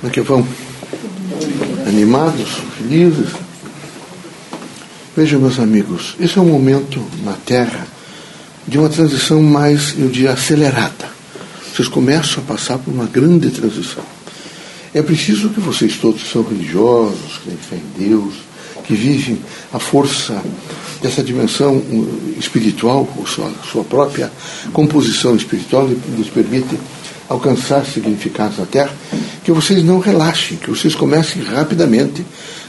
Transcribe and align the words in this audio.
Como 0.00 0.10
é 0.10 0.14
que 0.14 0.22
vão? 0.22 0.46
Animados, 1.86 2.48
felizes? 2.78 3.28
Vejam, 5.14 5.38
meus 5.38 5.58
amigos, 5.58 6.14
esse 6.18 6.38
é 6.38 6.40
um 6.40 6.46
momento 6.46 7.04
na 7.22 7.34
Terra 7.34 7.86
de 8.66 8.78
uma 8.78 8.88
transição 8.88 9.42
mais, 9.42 9.94
eu 9.98 10.08
diria, 10.08 10.32
acelerada. 10.32 11.10
Vocês 11.70 11.86
começam 11.86 12.42
a 12.42 12.46
passar 12.46 12.78
por 12.78 12.94
uma 12.94 13.04
grande 13.04 13.50
transição. 13.50 14.02
É 14.94 15.02
preciso 15.02 15.50
que 15.50 15.60
vocês 15.60 15.98
todos 15.98 16.30
são 16.30 16.44
religiosos, 16.44 17.38
que 17.44 17.50
têm 17.50 17.58
fé 17.58 17.76
em 17.76 18.08
Deus, 18.08 18.34
que 18.84 18.94
vivem 18.94 19.38
a 19.70 19.78
força 19.78 20.42
dessa 21.02 21.22
dimensão 21.22 21.82
espiritual, 22.38 23.06
ou 23.18 23.26
sua, 23.26 23.52
sua 23.70 23.84
própria 23.84 24.32
composição 24.72 25.36
espiritual, 25.36 25.86
nos 26.16 26.28
permite 26.28 26.78
alcançar 27.28 27.86
significados 27.86 28.58
na 28.58 28.66
Terra, 28.66 28.92
que 29.50 29.54
vocês 29.54 29.82
não 29.82 29.98
relaxem, 29.98 30.56
que 30.56 30.70
vocês 30.70 30.94
comecem 30.94 31.42
rapidamente 31.42 32.24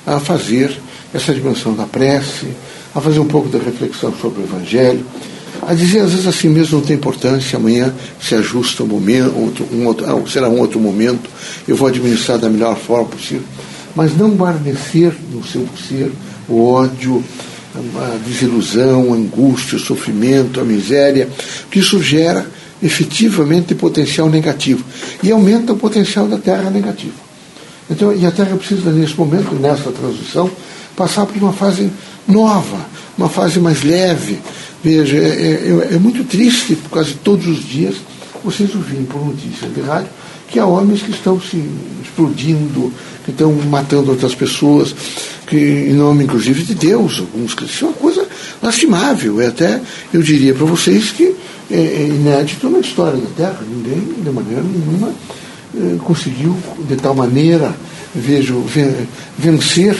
a 0.06 0.20
fazer 0.20 0.76
essa 1.14 1.32
dimensão 1.32 1.76
da 1.76 1.86
prece, 1.86 2.48
a 2.96 3.00
fazer 3.00 3.20
um 3.20 3.28
pouco 3.28 3.50
de 3.50 3.64
reflexão 3.64 4.12
sobre 4.20 4.42
o 4.42 4.46
Evangelho, 4.46 5.06
a 5.62 5.76
dizer 5.76 6.00
às 6.00 6.12
vezes 6.12 6.26
assim 6.26 6.50
mesmo 6.50 6.80
não 6.80 6.86
tem 6.86 6.96
importância, 6.96 7.58
amanhã 7.58 7.94
se 8.20 8.34
ajusta 8.34 8.82
um 8.84 8.88
momento, 8.88 9.38
outro, 9.38 9.68
um 9.72 9.86
outro, 9.86 10.28
será 10.28 10.50
um 10.50 10.60
outro 10.60 10.80
momento, 10.80 11.30
eu 11.68 11.76
vou 11.76 11.88
administrar 11.88 12.40
da 12.40 12.50
melhor 12.50 12.76
forma 12.76 13.10
possível, 13.10 13.44
mas 13.96 14.18
não 14.18 14.32
guarnecer 14.32 15.14
no 15.32 15.46
seu 15.46 15.68
ser 15.88 16.12
o 16.50 16.68
ódio, 16.68 17.24
a 17.76 18.18
desilusão, 18.26 19.14
a 19.14 19.16
angústia, 19.16 19.78
o 19.78 19.80
sofrimento, 19.80 20.60
a 20.60 20.64
miséria, 20.64 21.30
que 21.70 21.78
isso 21.80 22.02
gera 22.02 22.44
efetivamente 22.82 23.76
potencial 23.76 24.30
negativo 24.30 24.84
e 25.22 25.32
aumenta 25.32 25.74
o 25.74 25.78
potencial 25.78 26.28
da 26.28 26.38
Terra 26.38 26.70
negativo. 26.70 27.14
Então, 27.90 28.14
e 28.14 28.26
a 28.26 28.32
Terra 28.32 28.56
precisa, 28.56 28.92
nesse 28.92 29.16
momento, 29.16 29.54
nessa 29.56 29.92
transição, 29.92 30.50
passar 30.96 31.26
por 31.26 31.38
uma 31.38 31.54
fase 31.54 31.92
nova, 32.28 32.78
uma 33.18 33.30
fase 33.30 33.60
mais 33.60 33.84
leve. 33.84 34.40
Veja, 34.84 35.18
é, 35.18 35.90
é, 35.92 35.96
é 35.96 36.00
muito 36.00 36.24
triste, 36.24 36.78
quase 36.90 37.14
todos 37.16 37.48
os 37.48 37.64
dias, 37.64 37.96
vocês 38.44 38.74
ouvirem 38.74 39.06
por 39.06 39.24
notícias 39.24 39.74
de 39.74 39.82
rádio 39.82 40.10
que 40.52 40.60
há 40.60 40.66
homens 40.66 41.02
que 41.02 41.12
estão 41.12 41.40
se 41.40 41.64
explodindo, 42.04 42.92
que 43.24 43.32
estão 43.32 43.54
matando 43.54 44.12
outras 44.12 44.36
pessoas, 44.36 44.94
que, 45.48 45.56
em 45.56 45.94
nome 45.94 46.26
inclusive 46.26 46.64
de 46.64 46.76
Deus, 46.76 47.20
alguns 47.20 47.56
Isso 47.64 47.86
é 47.86 47.88
uma 47.88 47.98
coisa 47.98 48.28
lastimável. 48.62 49.40
É 49.40 49.48
até, 49.48 49.82
eu 50.14 50.22
diria 50.22 50.54
para 50.54 50.66
vocês 50.66 51.10
que 51.10 51.34
é, 51.72 52.04
é 52.04 52.08
inédito 52.08 52.70
na 52.70 52.80
história 52.80 53.18
da 53.18 53.30
Terra. 53.36 53.60
Ninguém, 53.68 54.02
de 54.22 54.30
maneira 54.30 54.62
nenhuma, 54.62 55.12
é, 55.76 55.98
conseguiu, 56.04 56.56
de 56.88 56.96
tal 56.98 57.16
maneira, 57.16 57.74
vejo, 58.14 58.64
vencer 59.38 59.96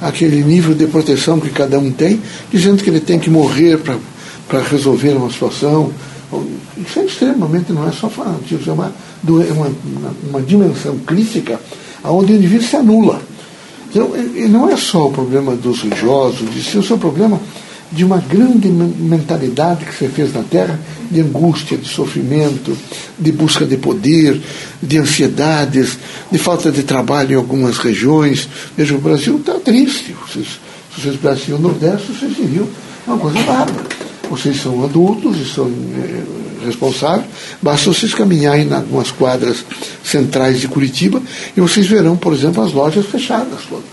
aquele 0.00 0.42
nível 0.42 0.74
de 0.74 0.86
proteção 0.86 1.40
que 1.40 1.50
cada 1.50 1.78
um 1.78 1.90
tem, 1.90 2.20
dizendo 2.52 2.82
que 2.82 2.90
ele 2.90 3.00
tem 3.00 3.18
que 3.18 3.30
morrer 3.30 3.78
para 3.78 4.60
resolver 4.62 5.10
uma 5.10 5.30
situação. 5.30 5.90
Isso 6.76 6.98
é 6.98 7.04
extremamente, 7.04 7.72
não 7.72 7.88
é 7.88 7.92
só 7.92 8.10
fanatismo, 8.10 8.70
é 8.70 8.72
uma, 8.72 8.92
uma, 9.24 9.72
uma 10.28 10.42
dimensão 10.42 10.98
crítica 10.98 11.58
onde 12.04 12.32
o 12.32 12.36
indivíduo 12.36 12.66
se 12.68 12.76
anula. 12.76 13.20
Então, 13.88 14.10
não 14.50 14.68
é 14.68 14.76
só 14.76 15.06
o 15.06 15.12
problema 15.12 15.54
dos 15.54 15.80
religiosos, 15.80 16.54
isso 16.54 16.92
é 16.92 16.96
o 16.96 16.98
problema 16.98 17.40
de 17.92 18.04
uma 18.04 18.18
grande 18.18 18.68
mentalidade 18.68 19.84
que 19.84 19.94
você 19.94 20.08
fez 20.08 20.32
na 20.34 20.42
Terra, 20.42 20.78
de 21.10 21.20
angústia, 21.20 21.76
de 21.76 21.88
sofrimento, 21.88 22.76
de 23.18 23.32
busca 23.32 23.64
de 23.64 23.76
poder, 23.76 24.40
de 24.82 24.98
ansiedades, 24.98 25.98
de 26.30 26.38
falta 26.38 26.70
de 26.70 26.82
trabalho 26.82 27.32
em 27.32 27.36
algumas 27.36 27.78
regiões. 27.78 28.48
Veja, 28.76 28.94
o 28.94 29.00
Brasil 29.00 29.36
está 29.36 29.54
triste. 29.54 30.14
Se 30.32 30.44
vocês 31.00 31.16
pegassem 31.16 31.54
o 31.54 31.58
Nordeste, 31.58 32.12
vocês 32.12 32.34
diriam, 32.34 32.66
é 33.06 33.10
uma 33.10 33.18
coisa 33.18 33.40
bárbara. 33.42 33.86
Vocês 34.28 34.60
são 34.60 34.82
adultos 34.82 35.36
e 35.38 35.44
são 35.44 35.66
é, 35.68 36.66
responsáveis, 36.66 37.26
basta 37.62 37.92
vocês 37.92 38.12
caminharem 38.12 38.66
em 38.66 38.72
algumas 38.72 39.12
quadras 39.12 39.64
centrais 40.02 40.60
de 40.60 40.66
Curitiba 40.66 41.22
e 41.56 41.60
vocês 41.60 41.86
verão, 41.86 42.16
por 42.16 42.32
exemplo, 42.32 42.62
as 42.64 42.72
lojas 42.72 43.06
fechadas 43.06 43.60
todas. 43.68 43.84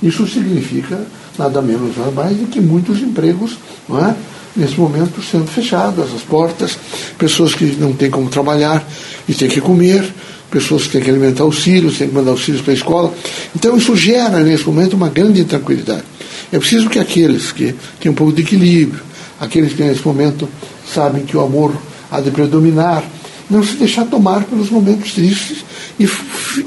Isso 0.00 0.26
significa 0.28 1.04
nada 1.38 1.60
menos 1.60 1.96
nada 1.96 2.10
mais 2.10 2.36
do 2.36 2.46
que 2.46 2.60
muitos 2.60 3.00
empregos, 3.00 3.58
não 3.88 4.04
é? 4.04 4.14
nesse 4.56 4.78
momento 4.78 5.22
sendo 5.22 5.46
fechadas 5.46 6.14
as 6.14 6.22
portas, 6.22 6.78
pessoas 7.18 7.54
que 7.54 7.64
não 7.78 7.92
têm 7.92 8.10
como 8.10 8.28
trabalhar 8.28 8.86
e 9.28 9.34
têm 9.34 9.48
que 9.48 9.60
comer, 9.60 10.04
pessoas 10.50 10.84
que 10.84 10.90
têm 10.90 11.02
que 11.02 11.10
alimentar 11.10 11.44
os 11.44 11.58
filhos, 11.58 11.98
têm 11.98 12.08
que 12.08 12.14
mandar 12.14 12.32
os 12.32 12.42
filhos 12.42 12.60
para 12.60 12.72
a 12.72 12.76
escola. 12.76 13.12
Então 13.54 13.76
isso 13.76 13.96
gera 13.96 14.40
nesse 14.40 14.64
momento 14.64 14.94
uma 14.94 15.08
grande 15.08 15.40
intranquilidade. 15.40 16.04
É 16.52 16.58
preciso 16.58 16.88
que 16.88 16.98
aqueles 16.98 17.50
que 17.50 17.74
têm 18.00 18.12
um 18.12 18.14
pouco 18.14 18.32
de 18.32 18.42
equilíbrio, 18.42 19.02
aqueles 19.40 19.72
que 19.72 19.82
nesse 19.82 20.06
momento 20.06 20.48
sabem 20.92 21.24
que 21.24 21.36
o 21.36 21.40
amor 21.40 21.74
há 22.10 22.20
de 22.20 22.30
predominar, 22.30 23.02
não 23.50 23.62
se 23.62 23.74
deixar 23.74 24.04
tomar 24.04 24.44
pelos 24.44 24.70
momentos 24.70 25.12
tristes 25.12 25.64
e 25.98 26.06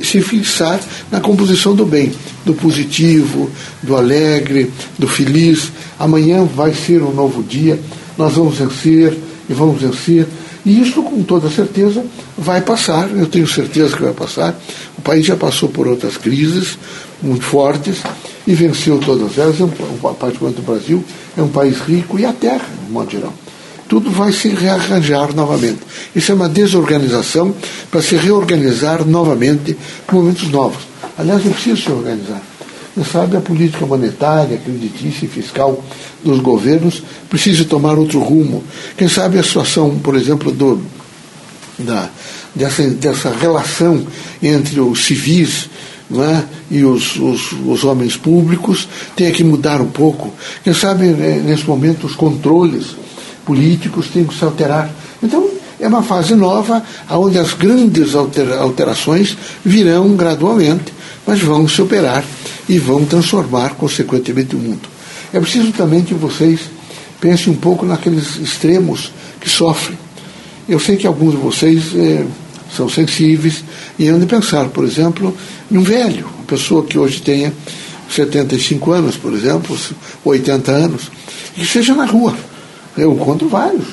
se 0.04 0.22
fixar 0.22 0.80
na 1.12 1.20
composição 1.20 1.74
do 1.74 1.86
bem, 1.86 2.12
do 2.48 2.54
positivo, 2.54 3.50
do 3.84 3.96
alegre, 3.96 4.72
do 4.98 5.08
feliz. 5.08 5.72
Amanhã 6.00 6.44
vai 6.44 6.74
ser 6.74 7.04
um 7.04 7.14
novo 7.14 7.44
dia, 7.44 7.80
nós 8.18 8.34
vamos 8.34 8.58
vencer 8.58 9.16
e 9.50 9.54
vamos 9.54 9.80
vencer. 9.80 10.26
E 10.66 10.82
isso, 10.82 11.04
com 11.04 11.22
toda 11.24 11.50
certeza, 11.50 12.04
vai 12.38 12.62
passar, 12.62 13.10
eu 13.12 13.28
tenho 13.28 13.48
certeza 13.48 13.96
que 13.96 14.02
vai 14.02 14.14
passar. 14.14 14.60
O 14.98 15.02
país 15.02 15.26
já 15.26 15.36
passou 15.36 15.70
por 15.70 15.88
outras 15.88 16.18
crises 16.18 16.78
muito 17.22 17.44
fortes 17.44 17.98
e 18.46 18.54
venceu 18.54 18.98
todas 18.98 19.38
elas. 19.38 19.58
Particularmente 20.20 20.62
o 20.62 20.64
Brasil 20.64 21.04
é 21.38 21.42
um 21.42 21.50
país 21.50 21.80
rico 21.82 22.18
e 22.18 22.26
a 22.26 22.34
terra, 22.34 22.66
de 22.86 22.92
modo 22.92 23.12
geral 23.12 23.34
tudo 23.88 24.12
vai 24.12 24.34
se 24.34 24.50
rearranjar 24.50 25.34
novamente. 25.34 25.80
Isso 26.14 26.34
é 26.34 26.36
uma 26.36 26.50
desorganização 26.50 27.56
para 27.90 28.02
se 28.02 28.18
reorganizar 28.18 29.06
novamente 29.06 29.78
com 30.06 30.18
momentos 30.18 30.50
novos. 30.50 30.87
Aliás, 31.18 31.46
é 31.46 31.50
preciso 31.50 31.82
se 31.82 31.92
organizar. 31.92 32.42
Você 32.96 33.12
sabe, 33.12 33.38
a 33.38 33.42
política 33.42 33.86
monetária, 33.86 34.58
creditícia 34.58 35.26
e 35.26 35.30
fiscal 35.30 35.84
dos 36.24 36.40
governos 36.40 37.04
precisa 37.30 37.64
tomar 37.66 37.98
outro 37.98 38.20
rumo. 38.20 38.64
Quem 38.98 39.08
sabe 39.08 39.38
a 39.38 39.44
situação, 39.44 40.00
por 40.00 40.16
exemplo, 40.16 40.52
do, 40.52 40.82
da, 41.78 42.10
dessa, 42.56 42.84
dessa 42.84 43.30
relação 43.30 44.06
entre 44.42 44.80
os 44.80 45.06
civis 45.06 45.70
é? 46.12 46.44
e 46.72 46.84
os, 46.84 47.18
os, 47.18 47.52
os, 47.52 47.84
homens 47.84 48.16
públicos 48.16 48.88
tenha 49.16 49.32
que 49.32 49.44
mudar 49.44 49.82
um 49.82 49.90
pouco. 49.90 50.34
Quem 50.64 50.74
sabe, 50.74 51.08
né, 51.08 51.42
nesse 51.44 51.68
momento, 51.68 52.08
os 52.08 52.16
controles 52.16 52.96
políticos 53.46 54.08
têm 54.08 54.26
que 54.26 54.34
se 54.34 54.44
alterar. 54.44 54.90
Então, 55.22 55.50
é 55.80 55.88
uma 55.88 56.02
fase 56.02 56.34
nova, 56.34 56.82
onde 57.10 57.38
as 57.38 57.54
grandes 57.54 58.16
alterações 58.16 59.38
virão 59.64 60.16
gradualmente, 60.16 60.97
mas 61.28 61.42
vão 61.42 61.68
se 61.68 61.82
operar 61.82 62.24
e 62.68 62.80
vão 62.80 63.06
transformar, 63.06 63.76
consequentemente, 63.76 64.56
o 64.56 64.60
mundo. 64.60 64.88
É 65.34 65.40
preciso 65.40 65.74
também 65.74 66.02
que 66.02 66.14
vocês 66.14 66.62
pensem 67.20 67.52
um 67.52 67.56
pouco 67.56 67.86
naqueles 67.86 68.38
extremos 68.38 69.12
que 69.42 69.50
sofrem. 69.50 69.98
Eu 70.68 70.80
sei 70.80 70.96
que 70.96 71.06
alguns 71.06 71.32
de 71.32 71.38
vocês 71.38 71.94
é, 71.96 72.26
são 72.76 72.90
sensíveis 72.90 73.64
e 74.00 74.08
andam 74.08 74.22
de 74.22 74.26
pensar, 74.26 74.70
por 74.70 74.86
exemplo, 74.86 75.36
em 75.70 75.78
um 75.78 75.84
velho, 75.84 76.26
uma 76.36 76.46
pessoa 76.46 76.84
que 76.84 76.98
hoje 76.98 77.22
tenha 77.22 77.54
75 78.10 78.92
anos, 78.92 79.18
por 79.18 79.34
exemplo, 79.34 79.78
80 80.24 80.72
anos, 80.72 81.12
e 81.58 81.62
que 81.62 81.68
seja 81.68 81.94
na 81.94 82.06
rua 82.06 82.34
eu 82.98 83.14
encontro 83.14 83.48
vários. 83.48 83.86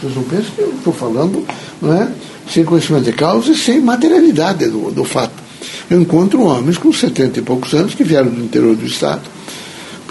Vocês 0.00 0.14
não 0.14 0.22
pensam 0.22 0.50
que 0.54 0.60
eu 0.60 0.72
estou 0.76 0.92
falando 0.92 1.44
não 1.82 1.92
é, 1.92 2.08
sem 2.52 2.64
conhecimento 2.64 3.04
de 3.04 3.12
causa 3.12 3.50
e 3.50 3.56
sem 3.56 3.80
materialidade 3.80 4.66
do, 4.68 4.90
do 4.90 5.04
fato. 5.04 5.47
Eu 5.90 6.00
encontro 6.00 6.42
homens 6.42 6.78
com 6.78 6.92
70 6.92 7.38
e 7.38 7.42
poucos 7.42 7.72
anos 7.74 7.94
que 7.94 8.04
vieram 8.04 8.30
do 8.30 8.42
interior 8.42 8.76
do 8.76 8.86
Estado, 8.86 9.22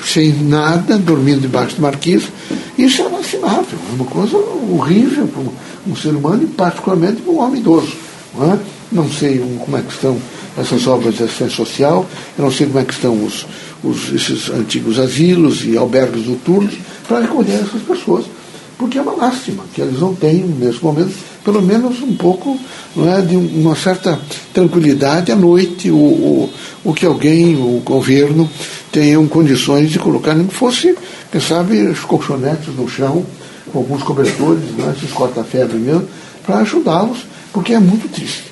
sem 0.03 0.31
nada, 0.33 0.97
dormindo 0.97 1.41
debaixo 1.41 1.75
de 1.75 1.81
marquise. 1.81 2.27
Isso 2.77 3.01
é 3.01 3.07
lastimável, 3.07 3.79
é 3.91 3.95
uma 3.95 4.05
coisa 4.05 4.37
horrível 4.37 5.27
para 5.27 5.41
um, 5.91 5.95
ser 5.95 6.09
humano 6.09 6.43
e 6.43 6.47
particularmente 6.47 7.21
para 7.21 7.31
um 7.31 7.39
homem 7.39 7.59
idoso. 7.59 7.93
Não, 8.37 8.53
é? 8.53 8.59
não 8.91 9.11
sei 9.11 9.39
como 9.39 9.77
é 9.77 9.81
que 9.81 9.93
estão 9.93 10.17
essas 10.57 10.87
obras 10.87 11.15
de 11.15 11.23
assistência 11.23 11.55
social, 11.55 12.05
eu 12.37 12.43
não 12.43 12.51
sei 12.51 12.65
como 12.67 12.79
é 12.79 12.83
que 12.83 12.93
estão 12.93 13.23
os, 13.23 13.45
os, 13.83 14.11
esses 14.11 14.49
antigos 14.49 14.97
asilos 14.97 15.63
e 15.63 15.77
albergues 15.77 16.25
noturnos, 16.25 16.73
para 17.07 17.21
recolher 17.21 17.61
essas 17.61 17.81
pessoas, 17.83 18.25
porque 18.77 18.97
é 18.97 19.01
uma 19.01 19.15
lástima 19.15 19.63
que 19.73 19.81
eles 19.81 19.99
não 19.99 20.13
tenham, 20.13 20.47
nesse 20.47 20.83
momento, 20.83 21.13
pelo 21.43 21.61
menos 21.61 22.01
um 22.01 22.15
pouco 22.15 22.57
é, 22.97 23.21
de 23.21 23.35
uma 23.35 23.75
certa 23.75 24.19
tranquilidade 24.53 25.31
à 25.31 25.35
noite, 25.35 25.89
ou, 25.89 26.49
o 26.83 26.93
que 26.93 27.05
alguém, 27.05 27.55
o 27.55 27.81
governo, 27.83 28.49
tenham 28.91 29.27
condições 29.27 29.89
de 29.89 29.99
colocar, 29.99 30.33
nem 30.35 30.47
que 30.47 30.53
fosse, 30.53 30.95
quem 31.31 31.41
sabe, 31.41 31.81
os 31.81 32.01
colchonetes 32.01 32.75
no 32.75 32.87
chão, 32.87 33.25
alguns 33.73 34.03
cobertores, 34.03 34.63
né, 34.77 34.93
esses 34.95 35.11
corta-febre 35.11 35.77
mesmo, 35.77 36.07
para 36.45 36.59
ajudá-los, 36.59 37.25
porque 37.51 37.73
é 37.73 37.79
muito 37.79 38.07
triste. 38.09 38.43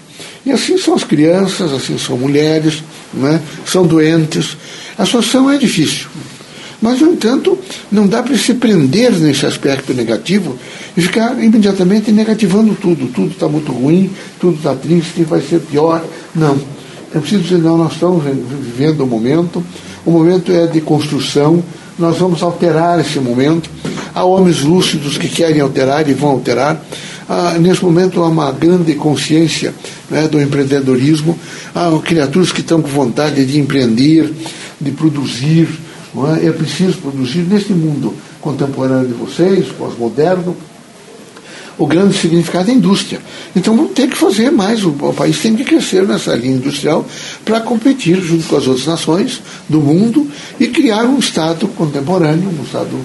E 0.45 0.51
assim 0.51 0.77
são 0.77 0.93
as 0.93 1.03
crianças, 1.03 1.71
assim 1.73 1.97
são 1.97 2.17
mulheres, 2.17 2.83
né? 3.13 3.41
são 3.65 3.85
doentes. 3.85 4.55
A 4.97 5.05
situação 5.05 5.49
é 5.49 5.57
difícil. 5.57 6.07
Mas, 6.81 6.99
no 6.99 7.13
entanto, 7.13 7.57
não 7.91 8.07
dá 8.07 8.21
para 8.21 8.37
se 8.37 8.53
prender 8.53 9.11
nesse 9.13 9.45
aspecto 9.45 9.93
negativo 9.93 10.57
e 10.95 11.01
ficar 11.01 11.41
imediatamente 11.41 12.11
negativando 12.11 12.75
tudo. 12.75 13.07
Tudo 13.07 13.31
está 13.31 13.47
muito 13.47 13.71
ruim, 13.71 14.09
tudo 14.39 14.57
está 14.57 14.75
triste, 14.75 15.23
vai 15.23 15.41
ser 15.41 15.59
pior. 15.59 16.03
Não. 16.33 16.57
É 17.13 17.19
preciso 17.19 17.43
dizer, 17.43 17.59
não, 17.59 17.77
nós 17.77 17.93
estamos 17.93 18.23
vivendo 18.23 19.01
o 19.01 19.07
momento, 19.07 19.63
o 20.05 20.11
momento 20.11 20.51
é 20.51 20.67
de 20.67 20.81
construção, 20.81 21.63
nós 21.97 22.17
vamos 22.17 22.43
alterar 22.43 22.99
esse 22.99 23.19
momento. 23.19 23.69
Há 24.13 24.23
homens 24.25 24.61
lúcidos 24.61 25.17
que 25.17 25.29
querem 25.29 25.61
alterar 25.61 26.09
e 26.09 26.13
vão 26.13 26.31
alterar. 26.31 26.83
Ah, 27.27 27.55
nesse 27.59 27.83
momento 27.83 28.21
há 28.21 28.27
uma 28.27 28.51
grande 28.51 28.93
consciência 28.95 29.73
né, 30.09 30.27
do 30.27 30.41
empreendedorismo. 30.41 31.39
Há 31.73 31.89
criaturas 32.03 32.51
que 32.51 32.61
estão 32.61 32.81
com 32.81 32.89
vontade 32.89 33.45
de 33.45 33.59
empreender, 33.59 34.31
de 34.79 34.91
produzir. 34.91 35.67
É? 36.41 36.47
é 36.47 36.51
preciso 36.51 36.97
produzir 36.99 37.39
neste 37.39 37.73
mundo 37.73 38.13
contemporâneo 38.39 39.07
de 39.07 39.13
vocês, 39.13 39.67
pós-moderno, 39.77 40.55
o 41.77 41.85
grande 41.85 42.17
significado 42.17 42.69
é 42.69 42.73
a 42.73 42.77
indústria. 42.77 43.19
Então 43.55 43.75
vamos 43.75 43.91
ter 43.91 44.07
que 44.07 44.15
fazer 44.15 44.49
mais, 44.49 44.83
o, 44.83 44.89
o 44.89 45.13
país 45.13 45.39
tem 45.39 45.55
que 45.55 45.63
crescer 45.63 46.07
nessa 46.07 46.33
linha 46.35 46.55
industrial 46.55 47.05
para 47.43 47.59
competir 47.59 48.21
junto 48.21 48.45
com 48.47 48.55
as 48.55 48.67
outras 48.67 48.85
nações 48.85 49.41
do 49.67 49.81
mundo 49.81 50.29
e 50.59 50.67
criar 50.67 51.03
um 51.03 51.19
Estado 51.19 51.67
contemporâneo, 51.69 52.49
um 52.49 52.63
Estado 52.63 52.97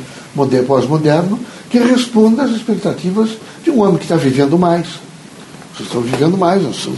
pós-moderno, 0.66 1.38
que 1.68 1.78
responda 1.78 2.44
às 2.44 2.52
expectativas 2.52 3.30
de 3.64 3.70
um 3.70 3.80
homem 3.80 3.96
que 3.96 4.04
está 4.04 4.16
vivendo 4.16 4.58
mais. 4.58 4.86
Vocês 5.74 5.88
estão 5.88 6.00
vivendo 6.00 6.36
mais, 6.36 6.64
as 6.64 6.88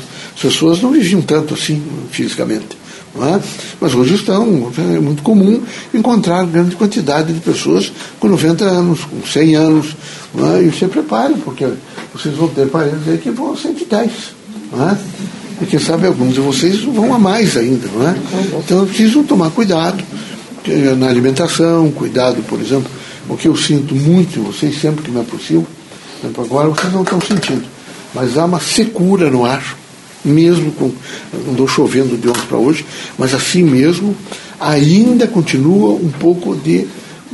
pessoas 0.41 0.83
não 0.83 0.91
viviam 0.91 1.23
tanto 1.23 1.55
assim 1.55 1.83
fisicamente. 2.11 2.82
É? 3.15 3.41
Mas 3.79 3.95
hoje 3.95 4.15
estão, 4.15 4.73
é 4.79 4.99
muito 4.99 5.23
comum 5.23 5.61
encontrar 5.93 6.47
grande 6.47 6.77
quantidade 6.77 7.33
de 7.33 7.41
pessoas 7.41 7.93
com 8.19 8.27
90 8.29 8.65
anos, 8.65 9.01
com 9.05 9.27
100 9.27 9.55
anos. 9.55 9.97
É? 10.57 10.63
E 10.63 10.73
se 10.73 10.87
preparem, 10.87 11.37
porque 11.39 11.69
vocês 12.15 12.35
vão 12.35 12.49
ter 12.49 12.69
parentes 12.69 13.07
aí 13.07 13.19
que 13.19 13.31
vão 13.31 13.53
a 13.53 13.57
110. 13.57 14.11
É? 14.11 14.97
E 15.63 15.67
quem 15.67 15.79
sabe 15.79 16.07
alguns 16.07 16.35
de 16.35 16.41
vocês 16.41 16.81
vão 16.81 17.13
a 17.13 17.19
mais 17.19 17.57
ainda. 17.57 17.87
Não 17.95 18.09
é? 18.09 18.17
Então 18.59 18.87
precisam 18.87 19.23
tomar 19.23 19.51
cuidado 19.51 20.03
na 20.97 21.09
alimentação, 21.09 21.91
cuidado, 21.91 22.43
por 22.45 22.61
exemplo, 22.61 22.91
o 23.29 23.37
que 23.37 23.49
eu 23.49 23.57
sinto 23.57 23.95
muito 23.95 24.39
em 24.39 24.43
vocês 24.43 24.81
sempre 24.81 25.03
que 25.05 25.11
me 25.11 25.21
aproximo, 25.21 25.67
agora 26.39 26.69
vocês 26.69 26.93
não 26.93 27.03
estão 27.03 27.21
sentindo, 27.21 27.65
mas 28.15 28.39
há 28.39 28.45
uma 28.45 28.61
secura 28.61 29.29
no 29.29 29.45
ar 29.45 29.77
mesmo 30.25 30.73
com, 30.73 30.93
andou 31.51 31.67
chovendo 31.67 32.17
de 32.17 32.29
ontem 32.29 32.47
para 32.49 32.59
hoje, 32.59 32.85
mas 33.19 33.35
assim 33.35 33.63
mesmo 33.63 34.17
ainda 34.61 35.27
continua 35.27 35.95
um 35.95 36.11
pouco 36.11 36.55
de 36.55 36.87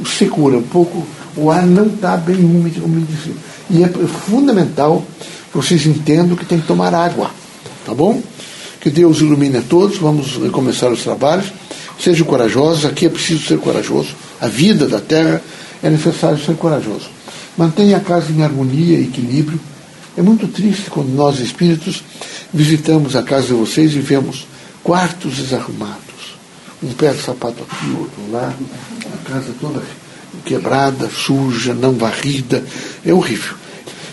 secura, 0.06 0.56
um 0.56 0.62
pouco, 0.62 1.06
o 1.36 1.50
ar 1.50 1.66
não 1.66 1.86
está 1.86 2.16
bem 2.16 2.36
úmido, 2.36 2.80
como 2.80 3.00
disse. 3.00 3.34
E 3.70 3.82
é 3.82 3.88
fundamental 3.88 5.04
que 5.50 5.56
vocês 5.56 5.84
entendam 5.86 6.36
que 6.36 6.46
tem 6.46 6.60
que 6.60 6.66
tomar 6.66 6.94
água, 6.94 7.30
tá 7.84 7.92
bom? 7.94 8.22
Que 8.80 8.90
Deus 8.90 9.20
ilumine 9.20 9.58
a 9.58 9.62
todos, 9.62 9.98
vamos 9.98 10.38
começar 10.50 10.90
os 10.90 11.02
trabalhos. 11.02 11.46
Sejam 12.00 12.26
corajosos, 12.26 12.84
aqui 12.84 13.06
é 13.06 13.08
preciso 13.08 13.44
ser 13.44 13.58
corajoso. 13.58 14.10
A 14.40 14.46
vida 14.46 14.86
da 14.86 15.00
terra 15.00 15.42
é 15.82 15.90
necessário 15.90 16.38
ser 16.38 16.54
corajoso. 16.54 17.10
Mantenha 17.56 17.96
a 17.96 18.00
casa 18.00 18.30
em 18.30 18.42
harmonia 18.42 18.98
e 18.98 19.02
equilíbrio. 19.02 19.60
É 20.16 20.22
muito 20.22 20.46
triste 20.46 20.90
quando 20.90 21.08
nós 21.08 21.40
espíritos 21.40 22.02
visitamos 22.52 23.16
a 23.16 23.22
casa 23.22 23.48
de 23.48 23.52
vocês 23.54 23.94
e 23.94 24.00
vemos 24.00 24.46
quartos 24.82 25.36
desarrumados. 25.36 25.98
Um 26.82 26.92
pé 26.92 27.12
de 27.12 27.22
sapato 27.22 27.62
aqui, 27.62 27.90
outro 27.90 28.30
lá, 28.30 28.54
a 29.04 29.30
casa 29.30 29.52
toda 29.60 29.82
quebrada, 30.44 31.08
suja, 31.10 31.74
não 31.74 31.92
varrida. 31.92 32.64
É 33.04 33.12
horrível. 33.12 33.54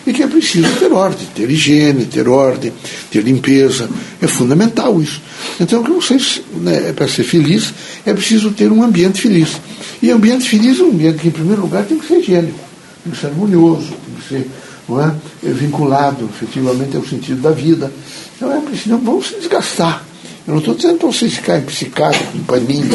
E 0.05 0.13
que 0.13 0.21
é 0.21 0.27
preciso 0.27 0.67
ter 0.77 0.91
ordem, 0.91 1.27
ter 1.33 1.49
higiene, 1.49 2.05
ter 2.05 2.27
ordem, 2.27 2.71
ter 3.09 3.21
limpeza. 3.23 3.89
É 4.21 4.27
fundamental 4.27 5.01
isso. 5.01 5.19
Então, 5.59 5.83
que 5.83 5.91
vocês, 5.91 6.41
né, 6.57 6.93
para 6.93 7.07
ser 7.07 7.23
feliz, 7.23 7.73
é 8.05 8.13
preciso 8.13 8.51
ter 8.51 8.71
um 8.71 8.83
ambiente 8.83 9.21
feliz. 9.21 9.59
E 10.01 10.11
ambiente 10.11 10.47
feliz 10.47 10.79
é 10.79 10.83
um 10.83 10.89
ambiente 10.89 11.19
que, 11.19 11.27
em 11.29 11.31
primeiro 11.31 11.63
lugar, 11.63 11.85
tem 11.85 11.97
que 11.97 12.07
ser 12.07 12.19
higiênico, 12.19 12.59
tem 13.03 13.13
que 13.13 13.19
ser 13.19 13.27
harmonioso, 13.27 13.87
tem 13.87 14.15
que 14.15 14.29
ser 14.29 14.49
não 14.87 15.01
é? 15.01 15.13
é 15.43 15.49
vinculado 15.49 16.29
efetivamente 16.33 16.95
ao 16.95 17.05
sentido 17.05 17.41
da 17.41 17.51
vida. 17.51 17.91
Então 18.35 18.51
é 18.51 18.59
preciso, 18.59 18.89
não 18.89 18.99
vamos 18.99 19.27
se 19.27 19.35
desgastar. 19.35 20.03
Eu 20.47 20.53
não 20.53 20.59
estou 20.59 20.75
dizendo 20.75 20.99
para 20.99 21.07
vocês 21.07 21.33
ficarem 21.33 21.63
psicados, 21.63 22.19
com 22.31 22.39
paninho, 22.43 22.87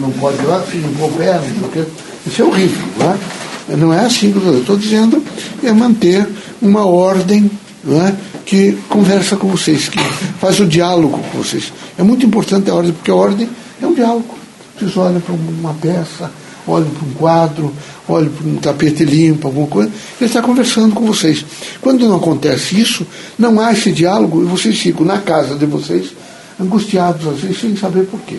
não 0.00 0.10
pode 0.12 0.42
ir 0.42 0.46
lá, 0.46 0.58
pé, 0.60 1.40
não 1.58 1.68
o 1.68 1.72
quê. 1.72 1.84
Isso 2.26 2.42
é 2.42 2.44
horrível, 2.44 2.86
não 2.98 3.12
é? 3.12 3.76
Não 3.76 3.92
é 3.92 4.04
assim 4.04 4.30
que 4.30 4.38
eu 4.38 4.60
estou 4.60 4.76
dizendo, 4.76 5.22
é 5.62 5.72
manter 5.72 6.28
uma 6.60 6.84
ordem 6.84 7.50
é? 7.86 8.14
que 8.44 8.72
conversa 8.88 9.36
com 9.36 9.48
vocês, 9.48 9.88
que 9.88 9.98
faz 10.38 10.60
o 10.60 10.66
diálogo 10.66 11.18
com 11.18 11.38
vocês. 11.38 11.72
É 11.96 12.02
muito 12.02 12.26
importante 12.26 12.70
a 12.70 12.74
ordem, 12.74 12.92
porque 12.92 13.10
a 13.10 13.14
ordem 13.14 13.48
é 13.80 13.86
um 13.86 13.94
diálogo. 13.94 14.36
Vocês 14.78 14.96
olham 14.96 15.20
para 15.20 15.34
uma 15.34 15.74
peça, 15.74 16.30
olham 16.66 16.88
para 16.90 17.06
um 17.06 17.12
quadro, 17.12 17.72
olham 18.08 18.30
para 18.30 18.46
um 18.46 18.56
tapete 18.56 19.04
limpo, 19.04 19.48
alguma 19.48 19.66
coisa, 19.66 19.90
ele 20.20 20.28
está 20.28 20.42
conversando 20.42 20.94
com 20.94 21.04
vocês. 21.04 21.44
Quando 21.80 22.06
não 22.06 22.16
acontece 22.16 22.80
isso, 22.80 23.06
não 23.38 23.60
há 23.60 23.72
esse 23.72 23.92
diálogo 23.92 24.42
e 24.42 24.44
vocês 24.44 24.78
ficam 24.78 25.04
na 25.04 25.18
casa 25.18 25.56
de 25.56 25.66
vocês, 25.66 26.12
angustiados 26.60 27.26
às 27.26 27.40
vezes, 27.40 27.60
sem 27.60 27.76
saber 27.76 28.04
por 28.06 28.20
quê. 28.20 28.38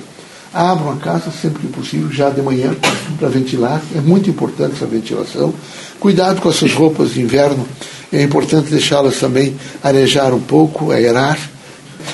Abram 0.53 0.91
a 0.91 0.97
casa 0.97 1.31
sempre 1.31 1.61
que 1.61 1.67
possível, 1.67 2.11
já 2.11 2.29
de 2.29 2.41
manhã, 2.41 2.75
para 3.17 3.27
ventilar. 3.27 3.81
É 3.95 3.99
muito 3.99 4.29
importante 4.29 4.75
essa 4.75 4.85
ventilação. 4.85 5.51
Cuidado 5.99 6.41
com 6.41 6.49
essas 6.49 6.71
roupas 6.73 7.13
de 7.13 7.21
inverno. 7.21 7.67
É 8.11 8.21
importante 8.21 8.69
deixá-las 8.69 9.17
também 9.17 9.55
arejar 9.81 10.31
um 10.31 10.39
pouco, 10.39 10.91
aerar. 10.91 11.39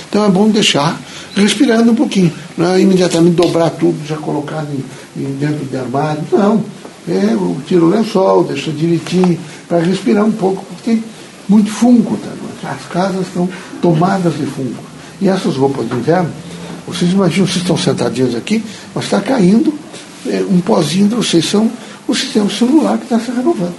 Então 0.08 0.24
é 0.24 0.30
bom 0.30 0.48
deixar 0.48 0.98
respirando 1.36 1.92
um 1.92 1.96
pouquinho. 1.96 2.32
Não 2.60 2.74
é 2.74 2.82
imediatamente 2.82 3.36
dobrar 3.36 3.70
tudo, 3.70 4.06
já 4.06 4.18
colocar 4.18 4.66
em, 4.66 4.84
em 5.16 5.38
dentro 5.38 5.66
de 5.66 5.78
armário. 5.78 6.22
Não. 6.30 6.62
É, 7.08 7.34
tira 7.66 7.86
o 7.86 7.90
lençol, 7.90 8.44
deixa 8.44 8.70
direitinho, 8.70 9.40
para 9.66 9.80
respirar 9.80 10.26
um 10.26 10.32
pouco, 10.34 10.66
porque 10.66 10.84
tem 10.84 11.04
muito 11.48 11.72
fungo. 11.72 12.20
Tá? 12.62 12.72
As 12.72 12.86
casas 12.92 13.26
estão 13.28 13.48
tomadas 13.82 14.34
de 14.38 14.46
fungo. 14.46 14.76
E 15.22 15.30
essas 15.30 15.56
roupas 15.56 15.88
de 15.88 15.96
inverno, 15.96 16.30
vocês 16.86 17.14
imaginam, 17.14 17.48
vocês 17.48 17.62
estão 17.62 17.78
sentadinhos 17.78 18.36
aqui, 18.36 18.62
mas 18.94 19.06
está 19.06 19.22
caindo 19.22 19.74
é, 20.28 20.44
um 20.52 20.60
pozinho 20.60 21.08
de 21.08 21.16
vocês. 21.16 21.46
São 21.46 21.72
o 22.10 22.14
sistema 22.14 22.50
celular 22.50 22.98
que 22.98 23.06
está 23.06 23.22
se 23.22 23.32
renovando. 23.32 23.76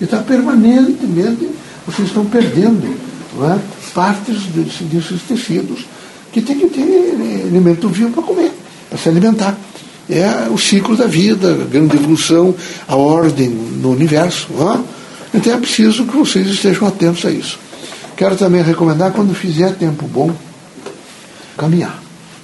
E 0.00 0.04
está 0.04 0.18
permanentemente, 0.18 1.50
vocês 1.84 2.06
estão 2.06 2.24
perdendo 2.24 2.96
é? 3.42 3.58
partes 3.92 4.44
desses 4.44 5.20
tecidos 5.22 5.84
que 6.32 6.40
tem 6.40 6.58
que 6.58 6.66
ter 6.66 6.82
alimento 7.46 7.88
vivo 7.88 8.10
para 8.10 8.22
comer, 8.22 8.52
para 8.88 8.98
se 8.98 9.08
alimentar. 9.08 9.56
É 10.08 10.48
o 10.50 10.58
ciclo 10.58 10.96
da 10.96 11.06
vida, 11.06 11.52
a 11.52 11.64
grande 11.64 11.96
evolução, 11.96 12.54
a 12.88 12.96
ordem 12.96 13.48
no 13.48 13.90
universo. 13.92 14.48
Então 15.32 15.52
é 15.52 15.56
preciso 15.56 16.04
que 16.04 16.16
vocês 16.16 16.46
estejam 16.48 16.88
atentos 16.88 17.24
a 17.24 17.30
isso. 17.30 17.58
Quero 18.16 18.36
também 18.36 18.62
recomendar, 18.62 19.12
quando 19.12 19.34
fizer 19.34 19.74
tempo 19.76 20.06
bom, 20.06 20.34
caminhar. 21.56 22.02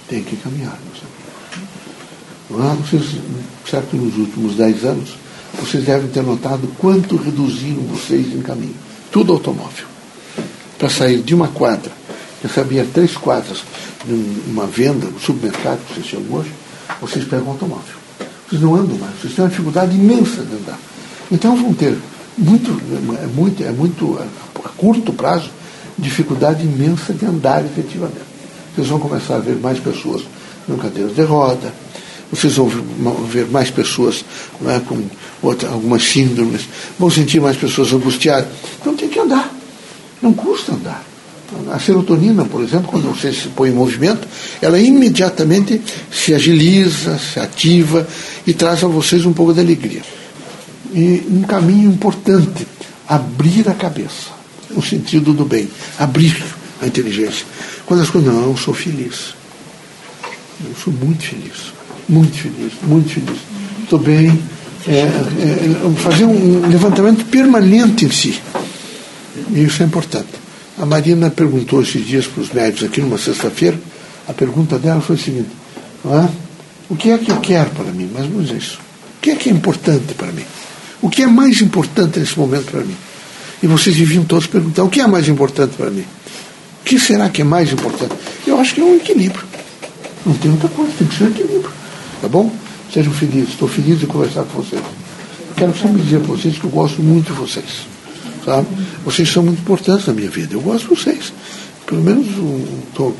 Tem 0.09 0.23
que 0.23 0.37
caminhar, 0.37 0.79
meus. 0.85 2.65
É? 2.65 2.75
Vocês, 2.77 3.03
certo, 3.69 3.97
nos 3.97 4.17
últimos 4.17 4.55
dez 4.55 4.85
anos, 4.85 5.11
vocês 5.61 5.85
devem 5.85 6.09
ter 6.09 6.23
notado 6.23 6.69
quanto 6.79 7.17
reduziram 7.17 7.83
vocês 7.83 8.33
em 8.33 8.41
caminho. 8.41 8.77
Tudo 9.11 9.33
automóvel. 9.33 9.87
Para 10.79 10.89
sair 10.89 11.23
de 11.23 11.35
uma 11.35 11.49
quadra 11.49 11.91
sabia 12.49 12.87
três 12.93 13.17
quadras 13.17 13.65
numa 14.07 14.67
venda, 14.67 15.07
no 15.07 15.19
supermercado 15.19 15.81
que 15.87 15.95
vocês 15.95 16.07
chamam 16.07 16.39
hoje, 16.39 16.53
vocês 17.01 17.25
pegam 17.25 17.47
um 17.47 17.51
automóvel. 17.51 17.97
Vocês 18.49 18.63
não 18.63 18.75
andam 18.75 18.97
mais, 18.99 19.15
vocês 19.21 19.35
têm 19.35 19.45
uma 19.45 19.51
dificuldade 19.51 19.97
imensa 19.97 20.43
de 20.43 20.55
andar. 20.55 20.79
Então 21.31 21.57
vão 21.57 21.75
ter 21.75 21.97
muito, 22.39 22.71
é 23.21 23.27
muito, 23.27 23.65
é 23.65 23.71
muito 23.71 24.19
a 24.65 24.69
curto 24.71 25.13
prazo, 25.13 25.51
dificuldade 25.99 26.63
imensa 26.63 27.13
de 27.13 27.27
andar 27.27 27.65
efetivamente. 27.65 28.27
Vocês 28.75 28.89
vão 28.89 29.01
começar 29.01 29.37
a 29.37 29.41
ver 29.41 29.57
mais 29.57 29.81
pessoas 29.81 30.23
em 30.69 30.77
cadeiras 30.77 31.15
de 31.15 31.23
roda, 31.23 31.73
vocês 32.31 32.55
vão 32.55 32.69
ver 32.69 33.47
mais 33.47 33.71
pessoas 33.71 34.25
é, 34.67 34.81
com 34.81 35.03
outra, 35.43 35.69
algumas 35.69 36.05
síndromes, 36.05 36.69
vão 36.99 37.11
sentir 37.11 37.41
mais 37.41 37.57
pessoas 37.57 37.93
angustiadas. 37.93 38.49
Então 38.81 38.95
tem 38.95 39.09
que 39.09 39.19
andar. 39.19 39.53
Não 40.21 40.33
custa 40.33 40.73
andar. 40.73 41.05
A 41.73 41.79
serotonina, 41.79 42.45
por 42.45 42.63
exemplo, 42.63 42.89
quando 42.89 43.09
você 43.09 43.33
se 43.33 43.49
põe 43.49 43.71
em 43.71 43.73
movimento, 43.73 44.27
ela 44.61 44.79
imediatamente 44.79 45.81
se 46.11 46.35
agiliza, 46.35 47.19
se 47.19 47.39
ativa 47.39 48.07
e 48.47 48.53
traz 48.53 48.83
a 48.83 48.89
vocês 48.89 49.25
um 49.25 49.33
pouco 49.33 49.55
de 49.55 49.61
alegria. 49.61 50.03
E 50.93 51.23
um 51.31 51.43
caminho 51.43 51.91
importante, 51.91 52.67
abrir 53.09 53.69
a 53.69 53.75
cabeça, 53.75 54.31
no 54.71 54.83
sentido 54.83 55.33
do 55.33 55.45
bem. 55.45 55.69
Abrir, 55.99 56.43
a 56.81 56.87
inteligência. 56.87 57.47
Quando 57.85 58.03
as 58.03 58.11
coisas, 58.11 58.33
não, 58.33 58.51
eu 58.51 58.57
sou 58.57 58.75
feliz. 58.75 59.35
Eu 60.65 60.75
sou 60.83 60.93
muito 60.93 61.23
feliz. 61.23 61.73
Muito 62.09 62.37
feliz, 62.37 62.73
muito 62.83 63.09
feliz. 63.09 63.41
Estou 63.83 63.99
bem. 63.99 64.43
É, 64.89 65.01
é, 65.01 65.95
fazer 65.97 66.25
um 66.25 66.69
levantamento 66.69 67.25
permanente 67.27 68.05
em 68.05 68.11
si. 68.11 68.41
Isso 69.53 69.83
é 69.83 69.87
importante. 69.87 70.46
A 70.79 70.85
Marina 70.85 71.31
perguntou 71.31 71.81
esses 71.81 72.07
dias 72.07 72.27
para 72.27 72.43
os 72.43 72.53
médicos 72.53 72.85
aqui 72.85 73.01
numa 73.01 73.17
sexta-feira, 73.17 73.79
a 74.29 74.33
pergunta 74.35 74.79
dela 74.79 75.01
foi 75.01 75.17
a 75.17 75.19
seguinte, 75.19 75.49
é? 76.05 76.29
o 76.91 76.97
que 76.97 77.11
é 77.11 77.19
que 77.19 77.31
eu 77.31 77.41
quero 77.41 77.71
para 77.71 77.91
mim? 77.93 78.11
Mas 78.13 78.27
vamos 78.27 78.47
dizer 78.47 78.59
isso. 78.59 78.79
O 79.19 79.21
que 79.23 79.31
é 79.31 79.37
que 79.37 79.49
é 79.49 79.53
importante 79.53 80.13
para 80.15 80.31
mim? 80.33 80.45
O 81.01 81.09
que 81.09 81.23
é 81.23 81.27
mais 81.27 81.63
importante 81.63 82.21
nesse 82.21 82.39
momento 82.39 82.71
para 82.71 82.81
mim? 82.81 82.97
E 83.63 83.67
vocês 83.67 83.97
deviam 83.97 84.25
todos 84.25 84.47
perguntar, 84.47 84.83
o 84.83 84.91
que 84.91 85.01
é 85.01 85.07
mais 85.07 85.29
importante 85.29 85.75
para 85.77 85.91
mim? 85.91 86.05
O 86.83 86.85
que 86.85 86.99
será 87.01 87.31
que 87.31 87.41
é 87.41 87.45
mais 87.45 87.73
importante? 87.73 88.15
Eu 88.47 88.61
acho 88.61 88.75
que 88.75 88.81
é 88.83 88.85
um 88.85 88.97
equilíbrio. 88.97 89.45
Não 90.27 90.35
tem 90.35 90.51
outra 90.51 90.69
coisa, 90.69 90.93
tem 90.99 91.07
que 91.07 91.17
ser 91.17 91.25
um 91.25 91.29
equilíbrio. 91.29 91.71
Tá 92.21 92.29
bom? 92.29 92.55
Sejam 92.93 93.13
felizes. 93.15 93.51
Estou 93.51 93.67
feliz 93.67 93.99
de 93.99 94.07
conversar 94.07 94.45
com 94.45 94.63
vocês. 94.63 94.83
Quero 95.57 95.75
sempre 95.77 96.03
dizer 96.03 96.21
para 96.21 96.37
vocês 96.37 96.59
que 96.59 96.65
eu 96.65 96.71
gosto 96.71 97.03
muito 97.03 97.33
de 97.33 97.39
vocês. 97.39 97.96
Sabe? 98.47 98.67
Vocês 99.05 99.29
são 99.29 99.43
muito 99.43 99.61
importantes 99.61 100.07
na 100.07 100.15
minha 100.15 100.31
vida. 100.31 100.55
Eu 100.55 100.61
gosto 100.63 100.89
de 100.89 101.03
vocês. 101.03 101.33
Pelo 101.85 102.01
menos 102.03 102.27
estou 102.89 103.15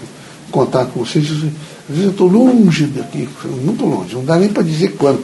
em 0.49 0.51
contato 0.51 0.93
com 0.93 1.05
vocês. 1.05 1.25
Às 1.27 1.39
vezes 1.89 2.05
eu 2.05 2.11
estou 2.11 2.29
longe 2.29 2.87
daqui, 2.87 3.29
muito 3.63 3.85
longe, 3.87 4.15
não 4.15 4.25
dá 4.25 4.37
nem 4.37 4.49
para 4.49 4.63
dizer 4.65 4.93
quanto. 4.97 5.23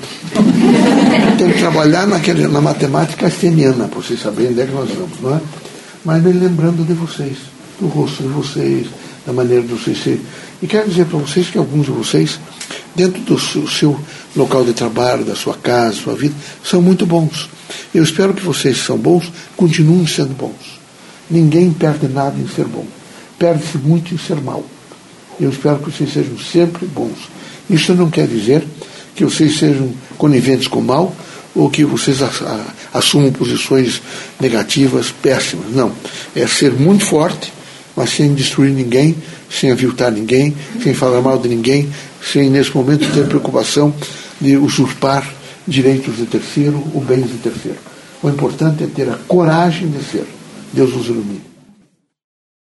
Tenho 1.36 1.52
que 1.52 1.58
trabalhar 1.58 2.06
naquele, 2.06 2.46
na 2.46 2.60
matemática 2.60 3.26
esteniana, 3.26 3.88
para 3.88 4.00
vocês 4.00 4.20
saberem 4.20 4.52
onde 4.52 4.60
é 4.60 4.66
que 4.66 4.72
nós 4.72 4.88
vamos, 4.90 5.20
não 5.20 5.34
é? 5.34 5.40
Mas 6.04 6.22
me 6.22 6.32
lembrando 6.32 6.86
de 6.86 6.92
vocês, 6.92 7.36
do 7.80 7.88
rosto 7.88 8.22
de 8.22 8.28
vocês, 8.28 8.86
da 9.26 9.32
maneira 9.32 9.62
de 9.62 9.72
vocês 9.72 10.00
serem. 10.02 10.20
E 10.62 10.68
quero 10.68 10.88
dizer 10.88 11.06
para 11.06 11.18
vocês 11.18 11.48
que 11.48 11.58
alguns 11.58 11.86
de 11.86 11.92
vocês, 11.92 12.38
dentro 12.94 13.20
do 13.22 13.36
seu 13.40 13.98
local 14.36 14.64
de 14.64 14.72
trabalho, 14.72 15.24
da 15.24 15.34
sua 15.34 15.54
casa, 15.54 15.96
sua 15.96 16.14
vida, 16.14 16.34
são 16.62 16.80
muito 16.80 17.04
bons. 17.04 17.48
Eu 17.94 18.02
espero 18.02 18.34
que 18.34 18.42
vocês 18.42 18.78
que 18.78 18.86
são 18.86 18.96
bons 18.96 19.30
continuem 19.56 20.06
sendo 20.06 20.34
bons. 20.34 20.80
Ninguém 21.30 21.72
perde 21.72 22.08
nada 22.08 22.38
em 22.38 22.48
ser 22.48 22.66
bom. 22.66 22.86
Perde-se 23.38 23.78
muito 23.78 24.14
em 24.14 24.18
ser 24.18 24.40
mal. 24.40 24.64
Eu 25.40 25.50
espero 25.50 25.78
que 25.78 25.90
vocês 25.90 26.12
sejam 26.12 26.38
sempre 26.38 26.86
bons. 26.86 27.16
Isso 27.68 27.94
não 27.94 28.10
quer 28.10 28.26
dizer 28.26 28.64
que 29.14 29.24
vocês 29.24 29.58
sejam 29.58 29.92
coniventes 30.16 30.68
com 30.68 30.80
o 30.80 30.84
mal 30.84 31.14
ou 31.54 31.68
que 31.68 31.84
vocês 31.84 32.18
assumam 32.92 33.32
posições 33.32 34.00
negativas, 34.40 35.10
péssimas. 35.10 35.72
Não. 35.74 35.92
É 36.34 36.46
ser 36.46 36.72
muito 36.72 37.04
forte, 37.04 37.52
mas 37.96 38.10
sem 38.10 38.34
destruir 38.34 38.72
ninguém, 38.72 39.16
sem 39.50 39.70
aviltar 39.70 40.10
ninguém, 40.10 40.56
sem 40.82 40.94
falar 40.94 41.20
mal 41.20 41.38
de 41.38 41.48
ninguém, 41.48 41.90
sem 42.32 42.48
nesse 42.48 42.74
momento 42.74 43.10
ter 43.12 43.26
preocupação 43.26 43.94
de 44.40 44.56
usurpar 44.56 45.41
direitos 45.66 46.16
de 46.16 46.26
terceiro 46.26 46.82
ou 46.94 47.00
bens 47.00 47.28
de 47.28 47.38
terceiro. 47.38 47.78
O 48.22 48.28
importante 48.28 48.84
é 48.84 48.86
ter 48.86 49.08
a 49.08 49.18
coragem 49.26 49.88
de 49.88 50.02
ser. 50.02 50.26
Deus 50.72 50.94
nos 50.94 51.06
ilumine. 51.06 51.51